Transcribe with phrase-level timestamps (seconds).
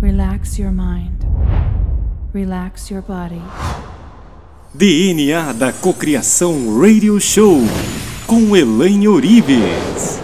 [0.00, 1.26] Relax your mind.
[2.32, 3.42] Relax your body.
[4.72, 7.58] DNA da Cocriação Radio Show
[8.26, 10.18] com Elaine Orives.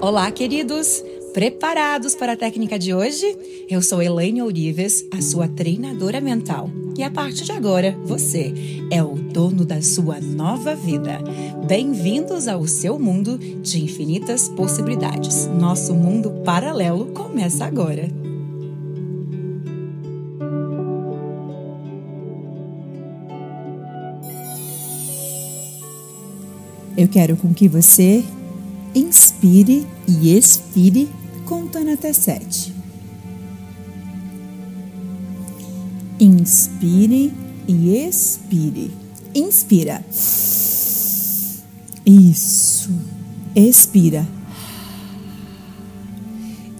[0.00, 1.04] Olá, queridos!
[1.32, 3.24] Preparados para a técnica de hoje?
[3.68, 6.68] Eu sou Elaine Orives, a sua treinadora mental.
[6.98, 8.52] E a partir de agora, você
[8.90, 11.20] é o dono da sua nova vida.
[11.68, 15.46] Bem-vindos ao seu mundo de infinitas possibilidades.
[15.46, 18.19] Nosso mundo paralelo começa agora.
[26.96, 28.24] Eu quero com que você
[28.94, 31.08] inspire e expire
[31.44, 32.74] contando até sete.
[36.18, 37.32] Inspire
[37.66, 38.90] e expire.
[39.34, 40.04] Inspira.
[42.04, 42.90] Isso.
[43.54, 44.26] Expira.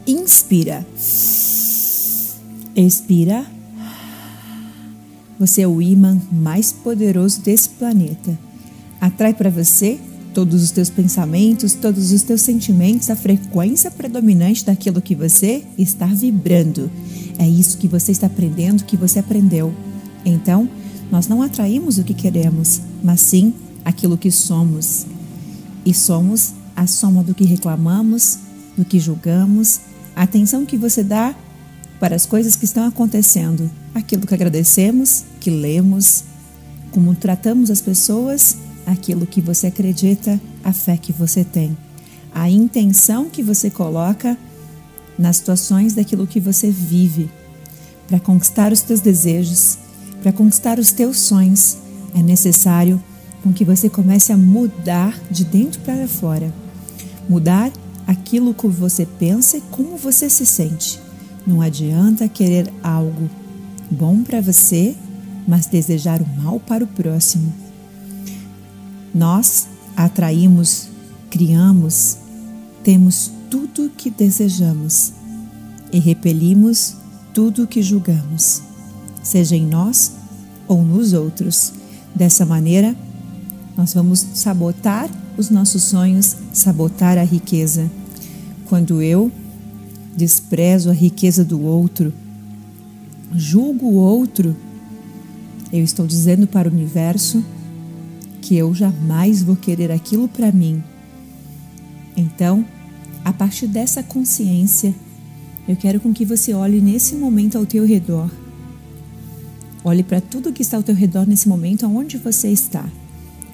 [0.06, 0.87] Inspira.
[2.77, 3.46] Expira.
[5.38, 8.38] Você é o imã mais poderoso desse planeta.
[9.01, 9.99] Atrai para você
[10.34, 16.06] todos os teus pensamentos, todos os teus sentimentos, a frequência predominante daquilo que você está
[16.06, 16.90] vibrando.
[17.38, 19.74] É isso que você está aprendendo, que você aprendeu.
[20.24, 20.68] Então,
[21.10, 23.52] nós não atraímos o que queremos, mas sim
[23.84, 25.06] aquilo que somos.
[25.84, 28.38] E somos a soma do que reclamamos,
[28.76, 29.80] do que julgamos,
[30.15, 31.34] a atenção que você dá
[31.98, 36.24] para as coisas que estão acontecendo, aquilo que agradecemos, que lemos,
[36.90, 38.56] como tratamos as pessoas
[38.91, 41.77] aquilo que você acredita, a fé que você tem,
[42.35, 44.37] a intenção que você coloca
[45.19, 47.30] nas situações daquilo que você vive.
[48.09, 49.79] Para conquistar os teus desejos,
[50.23, 51.77] para conquistar os teus sonhos,
[52.15, 53.01] é necessário
[53.43, 56.52] com que você comece a mudar de dentro para fora.
[57.29, 57.71] Mudar
[58.07, 61.01] aquilo que você pensa e como você se sente.
[61.46, 63.30] Não adianta querer algo
[63.91, 64.97] bom para você,
[65.47, 67.69] mas desejar o mal para o próximo.
[69.14, 69.66] Nós
[69.97, 70.88] atraímos,
[71.28, 72.19] criamos,
[72.84, 75.12] temos tudo o que desejamos
[75.93, 76.94] e repelimos
[77.34, 78.62] tudo o que julgamos,
[79.22, 80.12] seja em nós
[80.69, 81.72] ou nos outros.
[82.15, 82.97] Dessa maneira,
[83.76, 87.91] nós vamos sabotar os nossos sonhos, sabotar a riqueza.
[88.66, 89.31] Quando eu
[90.16, 92.12] desprezo a riqueza do outro,
[93.34, 94.56] julgo o outro,
[95.72, 97.44] eu estou dizendo para o universo
[98.41, 100.83] que eu jamais vou querer aquilo para mim.
[102.17, 102.65] Então,
[103.25, 104.95] a partir dessa consciência,
[105.69, 108.31] eu quero com que você olhe nesse momento ao teu redor.
[109.84, 112.84] Olhe para tudo que está ao teu redor nesse momento, aonde você está,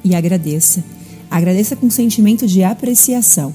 [0.03, 0.83] e agradeça.
[1.31, 3.53] Agradeça com sentimento de apreciação,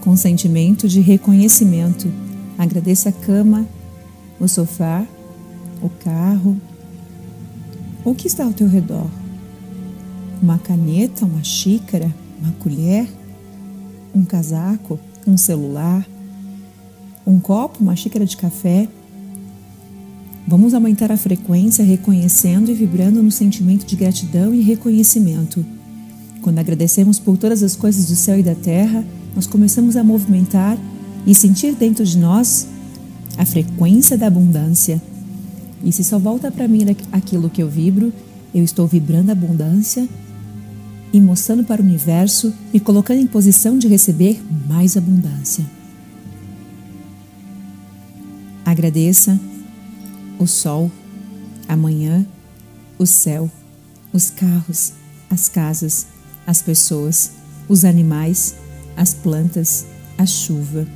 [0.00, 2.12] com sentimento de reconhecimento.
[2.58, 3.66] Agradeça a cama,
[4.38, 5.06] o sofá,
[5.80, 6.60] o carro,
[8.04, 9.08] o que está ao teu redor?
[10.42, 13.08] Uma caneta, uma xícara, uma colher,
[14.14, 16.06] um casaco, um celular,
[17.26, 18.86] um copo, uma xícara de café.
[20.46, 25.64] Vamos aumentar a frequência reconhecendo e vibrando no sentimento de gratidão e reconhecimento.
[26.42, 29.02] Quando agradecemos por todas as coisas do céu e da terra,
[29.34, 30.76] nós começamos a movimentar
[31.26, 32.68] e sentir dentro de nós
[33.38, 35.00] a frequência da abundância
[35.84, 36.80] e se só volta para mim
[37.12, 38.12] aquilo que eu vibro,
[38.54, 40.08] eu estou vibrando abundância
[41.12, 45.64] e mostrando para o universo, me colocando em posição de receber mais abundância.
[48.64, 49.38] Agradeça
[50.38, 50.90] o sol,
[51.68, 52.26] a manhã,
[52.98, 53.50] o céu,
[54.12, 54.92] os carros,
[55.28, 56.06] as casas,
[56.46, 57.32] as pessoas,
[57.68, 58.54] os animais,
[58.96, 59.84] as plantas,
[60.16, 60.86] a chuva.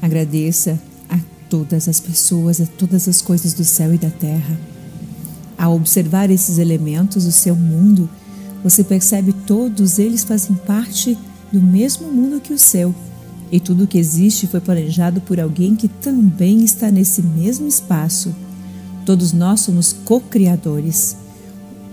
[0.00, 0.80] Agradeça
[1.48, 4.58] todas as pessoas, a todas as coisas do céu e da terra.
[5.56, 8.08] Ao observar esses elementos, o seu mundo,
[8.62, 11.18] você percebe todos eles fazem parte
[11.52, 12.94] do mesmo mundo que o seu.
[13.50, 18.34] E tudo que existe foi planejado por alguém que também está nesse mesmo espaço.
[19.06, 21.16] Todos nós somos co-criadores.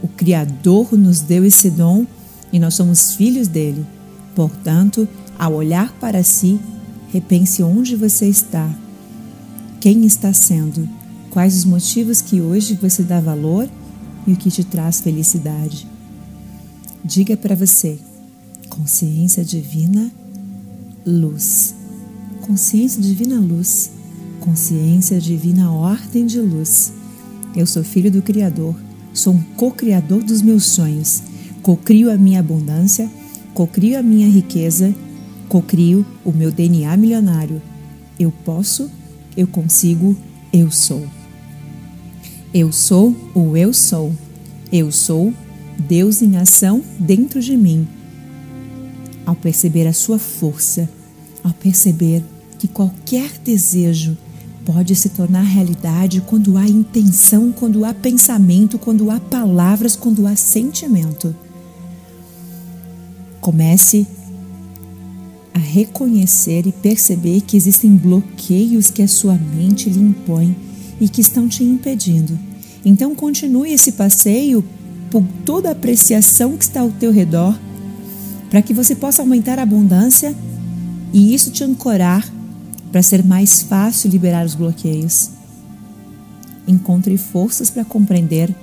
[0.04, 2.06] O Criador nos deu esse dom
[2.52, 3.86] e nós somos filhos dele.
[4.36, 5.08] Portanto,
[5.40, 6.60] ao olhar para si,
[7.12, 8.70] repense onde você está
[9.80, 10.88] quem está sendo,
[11.30, 13.70] quais os motivos que hoje você dá valor
[14.26, 15.88] e o que te traz felicidade.
[17.04, 18.00] Diga para você:
[18.70, 20.12] consciência divina,
[21.06, 21.76] luz.
[22.42, 23.92] Consciência divina, luz.
[24.40, 26.94] Consciência divina, ordem de luz.
[27.56, 28.76] Eu sou filho do Criador,
[29.14, 31.24] sou um co-criador dos meus sonhos.
[31.62, 33.10] Co-crio a minha abundância,
[33.54, 34.94] co-crio a minha riqueza,
[35.50, 37.62] co-crio o meu DNA milionário
[38.20, 38.90] eu posso,
[39.36, 40.16] eu consigo,
[40.52, 41.06] eu sou.
[42.54, 44.14] Eu sou o eu sou.
[44.72, 45.34] Eu sou
[45.78, 47.88] Deus em ação dentro de mim.
[49.26, 50.90] Ao perceber a sua força,
[51.44, 52.24] ao perceber
[52.58, 54.18] que qualquer desejo
[54.66, 60.36] pode se tornar realidade quando há intenção, quando há pensamento, quando há palavras, quando há
[60.36, 61.36] sentimento.
[63.40, 64.08] Comece
[65.56, 70.54] a reconhecer e perceber que existem bloqueios que a sua mente lhe impõe
[71.00, 72.38] e que estão te impedindo.
[72.84, 74.66] Então continue esse passeio
[75.10, 77.58] por toda a apreciação que está ao teu redor,
[78.50, 80.36] para que você possa aumentar a abundância
[81.14, 82.30] e isso te ancorar
[82.92, 85.30] para ser mais fácil liberar os bloqueios.
[86.68, 88.54] Encontre forças para compreender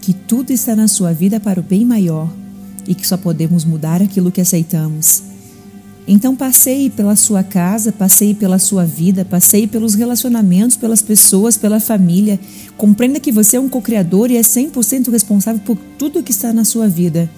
[0.00, 2.28] que tudo está na sua vida para o bem maior
[2.84, 5.27] e que só podemos mudar aquilo que aceitamos.
[6.10, 11.78] Então passeie pela sua casa, passeie pela sua vida, passeie pelos relacionamentos, pelas pessoas, pela
[11.78, 12.40] família.
[12.78, 16.64] Compreenda que você é um co-criador e é 100% responsável por tudo que está na
[16.64, 17.28] sua vida.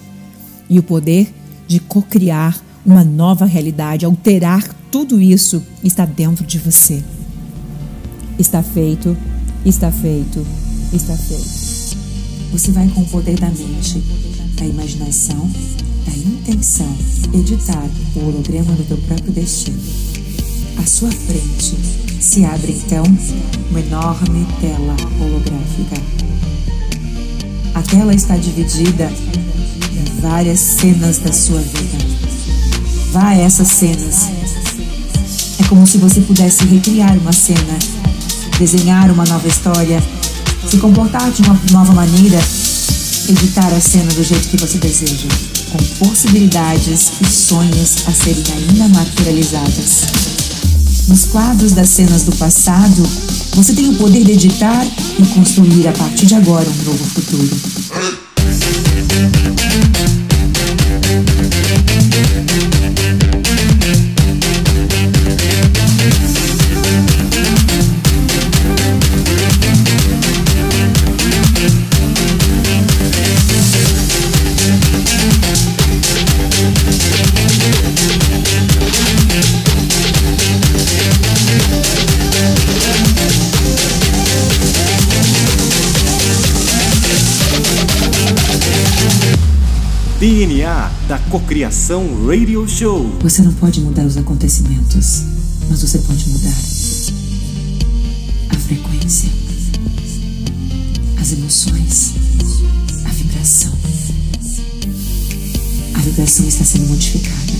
[0.69, 1.33] E o poder
[1.67, 7.03] de co-criar uma nova realidade, alterar tudo isso está dentro de você.
[8.39, 9.17] Está feito,
[9.65, 10.47] está feito,
[10.93, 11.97] está feito.
[12.53, 14.01] Você vai com o poder da mente,
[14.57, 15.49] da imaginação,
[16.05, 16.95] da intenção,
[17.33, 19.79] editar o holograma do teu próprio destino.
[20.77, 21.75] À sua frente
[22.19, 23.03] se abre então
[23.69, 26.01] uma enorme tela holográfica.
[27.73, 29.11] A tela está dividida
[29.91, 31.97] em várias cenas da sua vida.
[33.11, 34.41] Vá a essas cenas
[35.71, 37.79] como se você pudesse recriar uma cena,
[38.59, 40.03] desenhar uma nova história,
[40.69, 42.37] se comportar de uma nova maneira,
[43.29, 45.29] editar a cena do jeito que você deseja,
[45.71, 50.05] com possibilidades e sonhos a serem ainda materializadas.
[51.07, 53.03] Nos quadros das cenas do passado,
[53.55, 54.85] você tem o poder de editar
[55.17, 57.80] e construir a partir de agora um novo futuro.
[90.51, 93.09] DNA da Cocriação Radio Show.
[93.21, 95.23] Você não pode mudar os acontecimentos,
[95.69, 96.53] mas você pode mudar
[98.49, 99.29] a frequência,
[101.21, 102.13] as emoções,
[103.05, 103.71] a vibração.
[105.93, 107.53] A vibração está sendo modificada.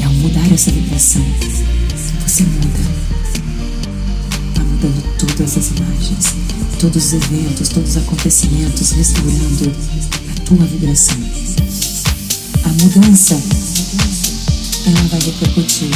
[0.00, 1.24] E ao mudar essa vibração,
[2.26, 2.80] você muda.
[4.48, 6.34] Está mudando todas as imagens,
[6.80, 9.97] todos os eventos, todos os acontecimentos, restaurando
[10.48, 11.16] tua vibração.
[12.64, 13.38] A mudança,
[14.86, 15.90] ela vai repercutir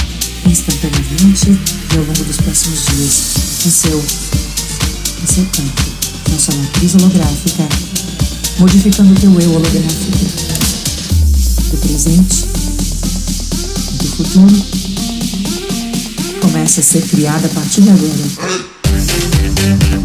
[0.47, 1.59] instantaneamente e
[1.97, 3.33] ao longo dos próximos dias
[3.65, 5.83] no seu, no seu campo,
[6.31, 7.67] na sua matriz holográfica,
[8.59, 10.19] modificando o teu eu holográfico
[11.71, 12.45] do presente
[13.95, 14.63] do futuro
[16.43, 20.02] começa a ser criada a partir de agora.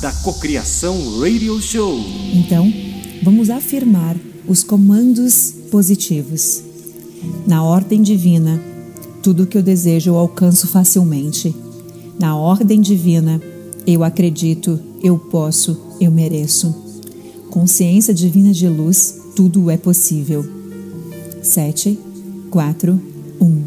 [0.00, 2.00] Da Cocriação Radio Show.
[2.32, 2.72] Então,
[3.22, 4.16] vamos afirmar
[4.48, 6.62] os comandos positivos.
[7.46, 8.58] Na ordem divina,
[9.22, 11.54] tudo que eu desejo eu alcanço facilmente.
[12.18, 13.42] Na ordem divina,
[13.86, 16.74] eu acredito, eu posso, eu mereço.
[17.50, 20.48] Consciência divina de luz, tudo é possível.
[21.42, 21.98] 7,
[22.50, 23.00] 4,
[23.38, 23.62] 1.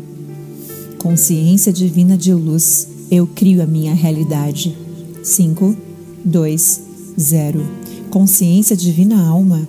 [0.98, 4.75] Consciência divina de luz, eu crio a minha realidade.
[5.24, 5.78] 5,
[6.24, 6.82] 2,
[7.20, 7.62] 0.
[8.10, 9.68] Consciência divina alma,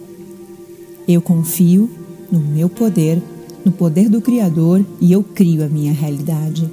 [1.07, 1.91] eu confio
[2.31, 3.23] no meu poder,
[3.65, 6.71] no poder do Criador e eu crio a minha realidade.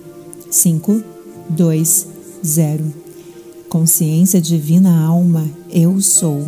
[0.50, 1.02] 5,
[1.50, 2.08] 2,
[2.46, 2.94] 0.
[3.70, 6.46] Consciência divina alma, eu sou.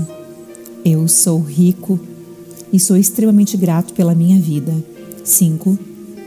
[0.84, 2.00] Eu sou rico
[2.72, 4.74] e sou extremamente grato pela minha vida.
[5.24, 5.78] 5,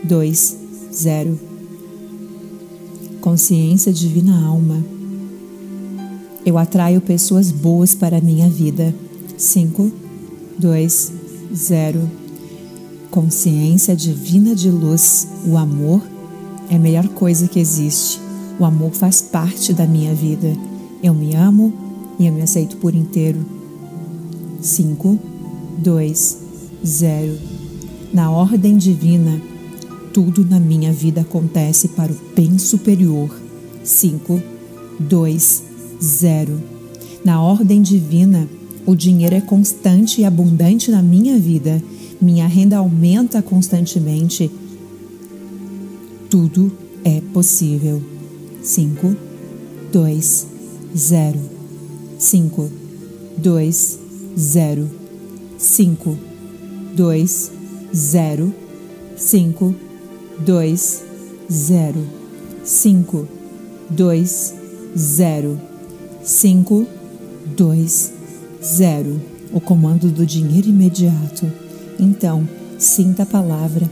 [0.05, 0.57] 2,
[0.93, 1.41] 0.
[3.21, 4.83] Consciência divina alma.
[6.47, 8.95] Eu atraio pessoas boas para a minha vida.
[9.37, 9.91] 5,
[10.57, 11.13] 2,
[11.53, 12.09] 0.
[13.11, 15.27] Consciência divina de luz.
[15.45, 16.01] O amor
[16.71, 18.21] é a melhor coisa que existe.
[18.61, 20.57] O amor faz parte da minha vida.
[21.03, 21.73] Eu me amo
[22.17, 23.45] e eu me aceito por inteiro.
[24.61, 25.19] 5,
[25.79, 26.39] 2,
[26.87, 27.39] 0.
[28.15, 29.43] Na ordem divina,
[30.15, 33.35] tudo na minha vida acontece para o bem superior.
[33.83, 34.41] 5,
[35.01, 35.76] 2, 0.
[37.25, 38.49] Na ordem divina,
[38.87, 41.83] o dinheiro é constante e abundante na minha vida.
[42.21, 44.51] Minha renda aumenta constantemente.
[46.31, 46.73] Tudo
[47.05, 48.03] é possível.
[48.63, 49.17] 5,
[49.93, 50.47] 2,
[50.97, 51.39] 0.
[52.19, 52.71] 5,
[53.39, 53.99] 2,
[54.39, 54.91] 0.
[55.59, 56.19] 5,
[56.95, 57.51] 2,
[57.95, 58.55] 0.
[59.17, 59.75] 5,
[60.45, 61.03] 2,
[61.51, 62.07] 0,
[62.65, 63.29] 5,
[63.91, 64.55] 2,
[64.97, 65.61] 0,
[66.27, 66.87] 5,
[67.57, 68.13] 2,
[68.61, 69.21] 0.
[69.53, 71.51] O comando do dinheiro imediato.
[72.01, 73.89] Então, sinta a palavra.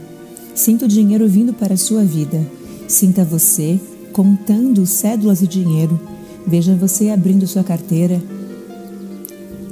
[0.53, 2.45] Sinta o dinheiro vindo para a sua vida.
[2.89, 3.79] Sinta você
[4.11, 5.97] contando cédulas de dinheiro.
[6.45, 8.21] Veja você abrindo sua carteira.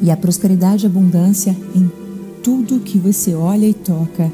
[0.01, 1.91] E a prosperidade e abundância em
[2.41, 4.31] tudo que você olha e toca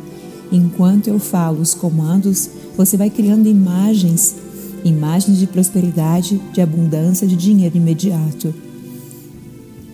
[0.52, 4.36] Enquanto eu falo os comandos, você vai criando imagens,
[4.84, 8.54] imagens de prosperidade, de abundância, de dinheiro imediato.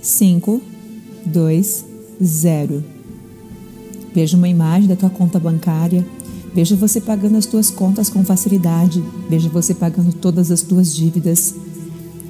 [0.01, 0.61] 5,
[1.25, 1.85] 2,
[2.23, 2.83] 0.
[4.13, 6.05] Veja uma imagem da tua conta bancária.
[6.53, 9.03] Veja você pagando as tuas contas com facilidade.
[9.29, 11.53] Veja você pagando todas as tuas dívidas.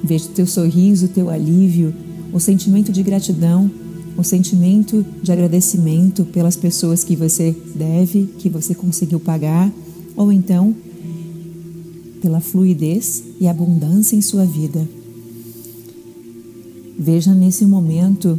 [0.02, 1.94] Veja o teu sorriso, o teu alívio,
[2.32, 3.70] o sentimento de gratidão
[4.16, 9.70] o sentimento de agradecimento pelas pessoas que você deve, que você conseguiu pagar,
[10.16, 10.74] ou então
[12.20, 14.88] pela fluidez e abundância em sua vida.
[16.98, 18.38] Veja nesse momento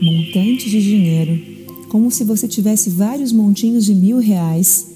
[0.00, 1.40] montantes de dinheiro,
[1.88, 4.86] como se você tivesse vários montinhos de mil reais.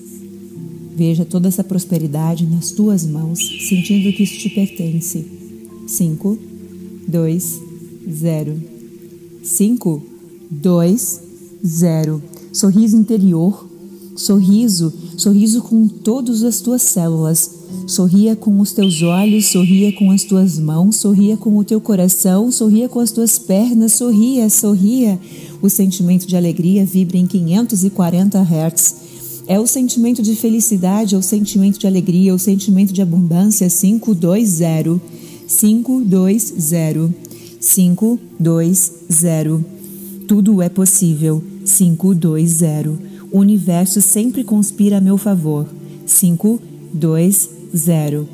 [0.94, 5.24] Veja toda essa prosperidade nas tuas mãos, sentindo que isso te pertence.
[5.86, 6.38] 5,
[7.08, 7.60] 2,
[8.10, 8.62] 0.
[9.42, 10.02] 5,
[10.50, 11.20] 2,
[11.64, 12.22] 0.
[12.52, 13.68] Sorriso interior.
[14.14, 17.61] Sorriso, sorriso com todas as tuas células.
[17.86, 22.50] Sorria com os teus olhos, sorria com as tuas mãos, sorria com o teu coração,
[22.50, 25.18] sorria com as tuas pernas, sorria, sorria.
[25.60, 28.94] O sentimento de alegria vibra em 540 Hz.
[29.46, 33.68] É o sentimento de felicidade, é o sentimento de alegria, é o sentimento de abundância
[33.68, 35.00] 520.
[35.46, 37.32] 520.
[37.62, 39.64] 5, 2, 0.
[40.26, 41.40] Tudo é possível.
[41.64, 42.98] 5, 2, 0.
[43.30, 45.68] O universo sempre conspira a meu favor.
[46.04, 46.60] 5,
[47.72, 48.28] 2, 0.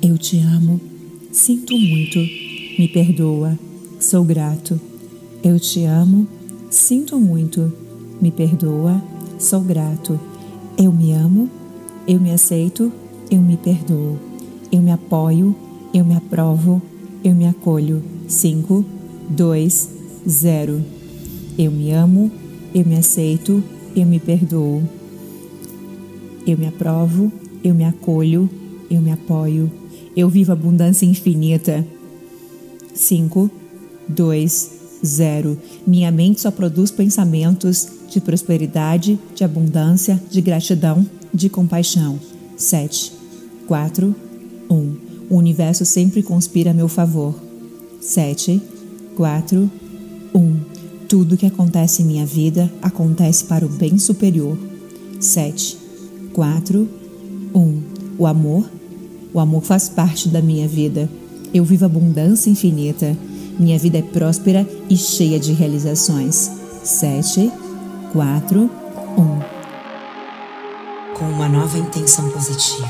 [0.00, 0.80] Eu te amo.
[1.30, 2.18] Sinto muito.
[2.78, 3.58] Me perdoa.
[4.00, 4.80] Sou grato.
[5.42, 6.26] Eu te amo.
[6.70, 7.72] Sinto muito.
[8.20, 9.02] Me perdoa.
[9.38, 10.18] Sou grato.
[10.78, 11.50] Eu me amo.
[12.06, 12.92] Eu me aceito.
[13.30, 14.18] Eu me perdoo.
[14.70, 15.54] Eu me apoio.
[15.92, 16.80] Eu me aprovo
[17.24, 18.02] eu me acolho.
[18.26, 18.84] 5,
[19.28, 19.90] 2,
[20.28, 20.84] 0.
[21.58, 22.30] Eu me amo,
[22.74, 23.62] eu me aceito,
[23.94, 24.82] eu me perdoo.
[26.46, 27.30] Eu me aprovo,
[27.62, 28.48] eu me acolho,
[28.90, 29.70] eu me apoio.
[30.16, 31.86] Eu vivo abundância infinita.
[32.94, 33.50] 5,
[34.08, 34.70] 2,
[35.04, 35.58] 0.
[35.86, 42.18] Minha mente só produz pensamentos de prosperidade, de abundância, de gratidão, de compaixão.
[42.56, 43.12] 7,
[43.66, 44.14] 4,
[44.68, 44.96] 1.
[45.30, 47.34] O universo sempre conspira a meu favor.
[48.00, 48.60] 7,
[49.16, 49.70] 4,
[50.34, 50.56] 1.
[51.08, 54.58] Tudo que acontece em minha vida acontece para o bem superior.
[55.20, 55.78] 7,
[56.32, 57.01] 4, 1.
[58.22, 58.70] O amor?
[59.34, 61.10] O amor faz parte da minha vida.
[61.52, 63.18] Eu vivo abundância infinita.
[63.58, 66.48] Minha vida é próspera e cheia de realizações.
[66.84, 67.50] 7,
[68.12, 68.68] 4, 1.
[71.18, 72.86] Com uma nova intenção positiva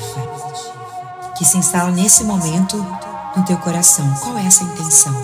[1.38, 2.76] que se instala nesse momento
[3.34, 4.04] no teu coração.
[4.20, 5.14] Qual é essa intenção?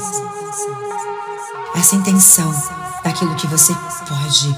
[1.76, 2.50] Essa intenção
[3.04, 3.74] daquilo que você
[4.08, 4.56] pode,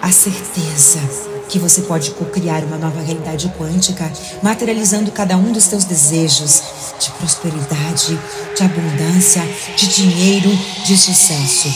[0.00, 4.10] a certeza que você pode co-criar uma nova realidade quântica,
[4.42, 6.62] materializando cada um dos teus desejos
[6.98, 8.18] de prosperidade,
[8.56, 10.48] de abundância, de dinheiro,
[10.86, 11.68] de sucesso.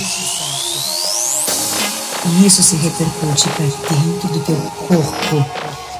[2.24, 4.56] E isso se repercute para dentro do teu
[4.88, 5.44] corpo,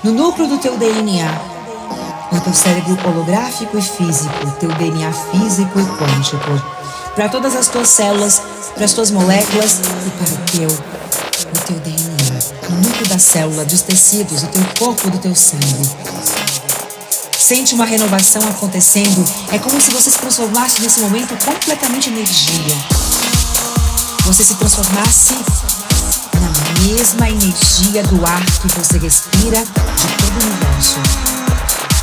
[0.02, 1.30] no núcleo do teu DNA,
[2.32, 6.62] no teu cérebro holográfico e físico, teu DNA físico e quântico,
[7.14, 8.40] para todas as tuas células,
[8.74, 12.15] para as tuas moléculas e para o teu, o teu DNA
[13.08, 15.90] da célula, dos tecidos, do teu corpo, do teu sangue.
[17.38, 19.24] Sente uma renovação acontecendo.
[19.52, 22.76] É como se você se transformasse nesse momento completamente em energia.
[24.24, 25.34] Você se transformasse
[26.40, 30.96] na mesma energia do ar que você respira de todo o universo,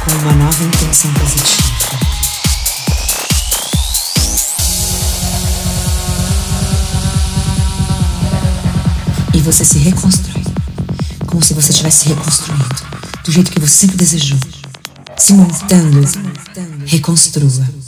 [0.05, 1.73] com uma nova intenção positiva.
[9.33, 10.32] E você se reconstrói
[11.33, 12.63] como se você estivesse reconstruindo,
[13.25, 14.37] do jeito que você sempre desejou.
[15.17, 16.07] Se montando,
[16.85, 17.82] reconstrua.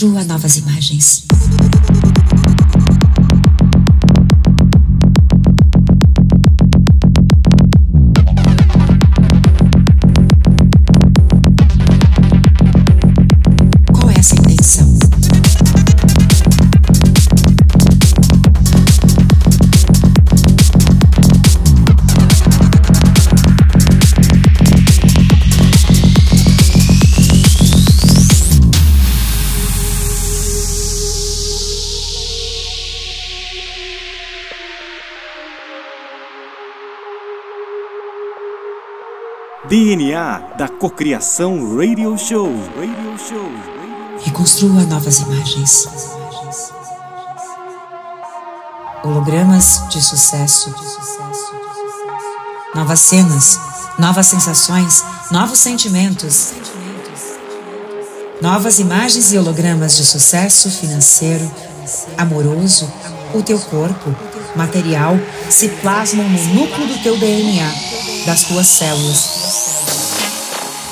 [0.00, 1.24] Construa novas imagens.
[39.90, 42.46] DNA da Cocriação Radio Show.
[42.76, 43.50] Radio Show.
[44.22, 45.88] Reconstrua novas imagens.
[49.02, 50.72] Hologramas de sucesso.
[52.72, 53.58] Novas cenas,
[53.98, 56.52] novas sensações, novos sentimentos.
[58.40, 61.50] Novas imagens e hologramas de sucesso financeiro,
[62.16, 62.88] amoroso,
[63.34, 64.14] o teu corpo,
[64.54, 67.74] material, se plasmam no núcleo do teu DNA,
[68.24, 69.69] das tuas células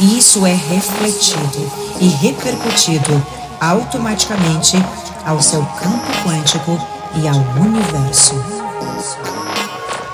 [0.01, 3.25] e isso é refletido e repercutido
[3.61, 4.77] automaticamente
[5.25, 6.81] ao seu campo quântico
[7.17, 8.35] e ao universo.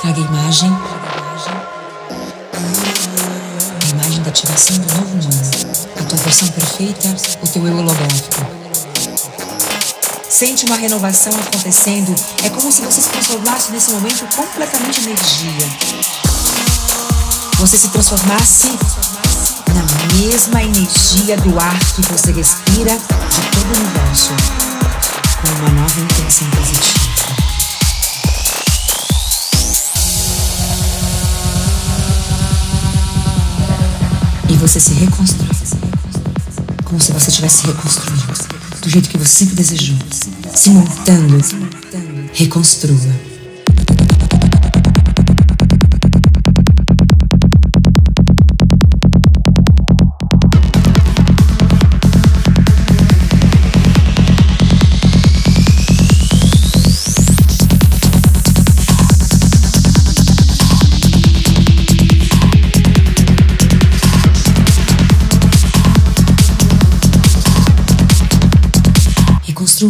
[0.01, 0.71] Traga a imagem,
[3.83, 8.47] a imagem da ativação do novo humano, a tua versão perfeita, o teu eu holográfico.
[10.29, 12.15] Sente uma renovação acontecendo.
[12.43, 15.69] É como se você se transformasse nesse momento completamente energia.
[17.59, 18.77] Você se transformasse
[20.17, 24.31] mesma energia do ar que você respira de todo o universo,
[25.41, 27.05] com uma nova intenção positiva.
[34.49, 35.49] E você se reconstrói,
[36.85, 38.23] como se você estivesse reconstruindo,
[38.83, 39.97] do jeito que você sempre desejou,
[40.55, 41.45] se montando.
[42.33, 43.24] Reconstrua.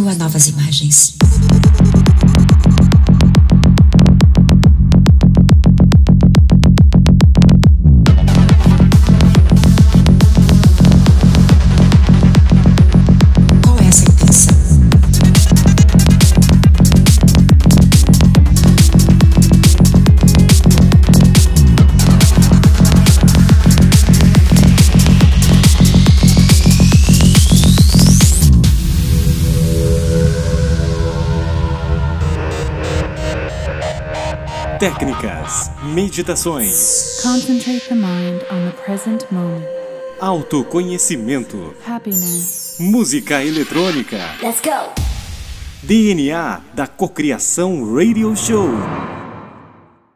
[0.05, 1.14] Construa novas imagens.
[34.85, 37.19] Técnicas, meditações.
[37.23, 39.65] Concentrate the mind on the present moment.
[40.19, 41.73] Autoconhecimento.
[41.87, 42.75] Happiness.
[42.79, 44.19] Música eletrônica.
[44.43, 44.93] Let's go.
[45.81, 48.69] DNA da Cocriação Radio Show.